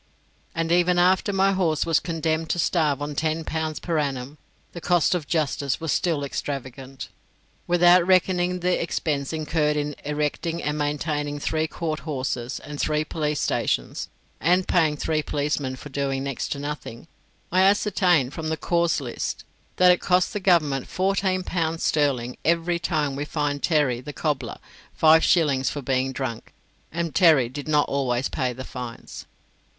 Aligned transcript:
And 0.55 0.71
even 0.71 0.97
after 0.97 1.31
my 1.31 1.51
horse 1.51 1.85
was 1.85 1.99
condemned 1.99 2.49
to 2.49 2.57
starve 2.57 3.03
on 3.03 3.13
ten 3.13 3.43
pounds 3.45 3.79
per 3.79 3.99
annum, 3.99 4.39
the 4.71 4.81
cost 4.81 5.13
of 5.13 5.27
justice 5.27 5.79
was 5.79 5.91
still 5.91 6.23
extravagant. 6.23 7.09
Without 7.67 8.07
reckoning 8.07 8.61
the 8.61 8.81
expense 8.81 9.31
incurred 9.31 9.77
in 9.77 9.95
erecting 10.03 10.63
and 10.63 10.75
maintaining 10.75 11.37
three 11.37 11.67
court 11.67 11.99
houses, 11.99 12.59
and 12.61 12.81
three 12.81 13.05
police 13.05 13.39
stations, 13.39 14.09
and 14.39 14.67
paying 14.67 14.97
three 14.97 15.21
policemen 15.21 15.75
for 15.75 15.89
doing 15.89 16.23
next 16.23 16.47
to 16.53 16.57
nothing, 16.59 17.07
I 17.51 17.61
ascertained 17.61 18.33
from 18.33 18.49
the 18.49 18.57
cause 18.57 19.01
lists 19.01 19.43
that 19.75 19.91
it 19.91 20.01
cost 20.01 20.33
the 20.33 20.39
Government 20.39 20.87
fourteen 20.87 21.43
pounds 21.43 21.83
sterling 21.83 22.37
every 22.43 22.79
time 22.79 23.15
we 23.15 23.23
fined 23.25 23.61
Terry, 23.61 24.01
the 24.01 24.13
cobbler, 24.13 24.57
five 24.95 25.23
shillings 25.23 25.69
for 25.69 25.83
being 25.83 26.11
drunk; 26.11 26.53
and 26.91 27.13
Terry 27.13 27.49
did 27.49 27.67
not 27.67 27.87
always 27.87 28.29
pay 28.29 28.51
the 28.51 28.65
fines. 28.65 29.27